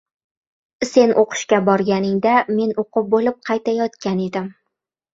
•Sen 0.91 1.13
o‘qishga 1.25 1.59
borganingda, 1.69 2.33
men 2.57 2.75
o‘qib 2.85 3.15
bo‘lib, 3.15 3.41
qaytayotgan 3.53 4.29
edim. 4.29 4.53